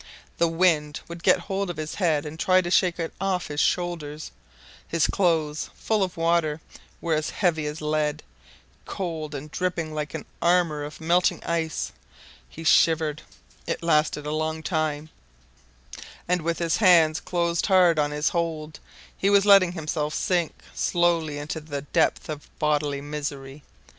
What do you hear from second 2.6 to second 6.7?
to shake it off his shoulders; his clothes, full of water,